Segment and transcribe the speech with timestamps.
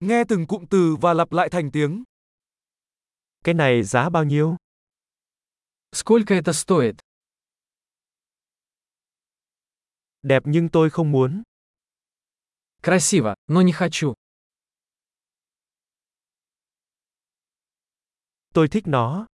[0.00, 2.04] Nghe từng cụm từ và lặp lại thành tiếng.
[3.44, 4.56] Cái này giá bao nhiêu?
[5.92, 6.94] Сколько это стоит?
[10.22, 11.42] Đẹp nhưng tôi không muốn.
[12.82, 14.14] Красиво, но не хочу.
[18.54, 19.26] Tôi thích nó.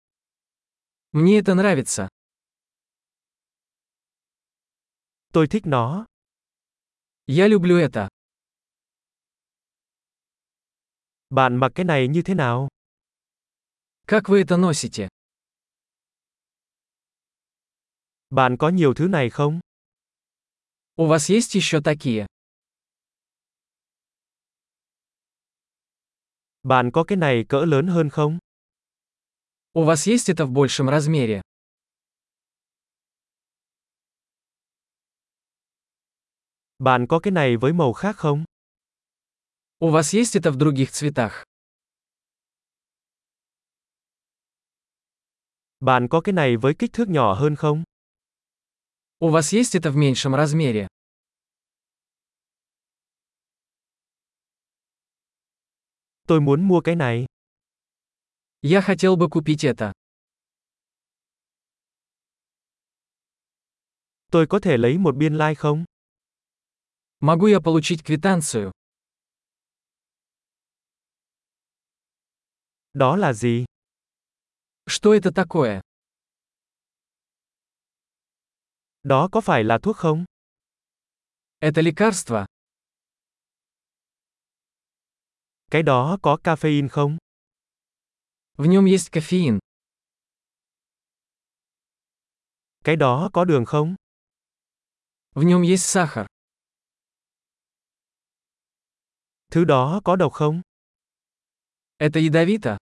[1.12, 2.10] Мне это нравится.
[5.34, 6.06] Tôi thích nó.
[7.28, 8.10] Я люблю это.
[11.35, 12.69] Bạn mặc cái này như thế nào?
[14.07, 15.09] Как вы это носите?
[18.31, 19.61] Bạn có nhiều thứ này không?
[20.97, 22.27] У вас есть еще такие?
[26.63, 28.39] Bạn có cái này cỡ lớn hơn không?
[29.73, 31.41] У вас есть это в большем размере?
[36.79, 38.45] Bạn có cái này với màu khác không?
[39.83, 41.45] У вас есть это в других цветах?
[45.81, 47.85] Bạn có cái này với kích thước nhỏ hơn không?
[49.19, 50.87] У вас есть это в меньшем размере?
[56.29, 57.27] Tôi muốn mua cái này.
[58.63, 59.93] Я хотел бы купить это.
[64.31, 65.85] Tôi có thể lấy một biên lai like không?
[67.21, 68.71] Могу я получить квитанцию?
[72.95, 73.65] Đó là gì?
[74.87, 75.81] Что это такое?
[79.03, 80.25] Đó có phải là thuốc không?
[81.61, 82.47] Это лекарство?
[85.71, 87.19] Cái đó có caffeine không?
[88.57, 89.59] В нем есть кофеин.
[92.85, 93.95] Cái đó có đường không?
[95.35, 96.27] В нем есть сахар.
[99.51, 100.61] Thứ đó có độc không?
[101.99, 102.77] Это ядовито?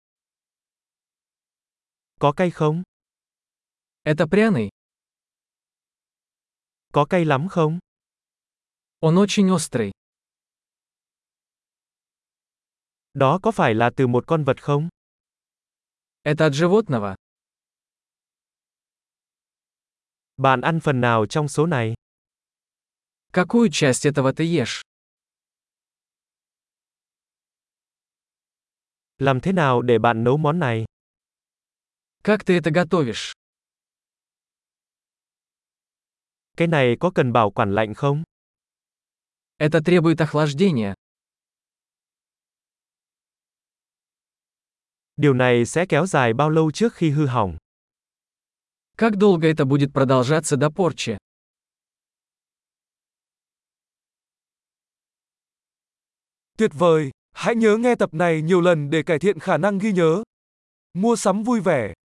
[2.21, 2.83] Có cay không?
[4.05, 4.69] Это пряный?
[6.93, 7.79] Có cay lắm không?
[9.01, 9.91] Он очень острый.
[13.15, 14.89] Đó có phải là từ một con vật không?
[16.23, 17.15] Это от животного?
[20.37, 21.95] Bạn ăn phần nào trong số này?
[23.33, 24.83] Какую часть этого ты ешь?
[29.23, 30.85] Làm thế nào để bạn nấu món này?
[32.25, 33.33] Как ты это готовишь?
[36.57, 38.23] Cái này có cần bảo quản lạnh không?
[39.59, 40.95] Это требует охлаждения.
[45.17, 47.57] Điều này sẽ kéo dài bao lâu trước khi hư hỏng?
[48.97, 51.17] Как долго это будет продолжаться до порчи?
[56.57, 59.92] Tuyệt vời, hãy nhớ nghe tập này nhiều lần để cải thiện khả năng ghi
[59.92, 60.24] nhớ.
[60.94, 61.94] Mua sắm vui vẻ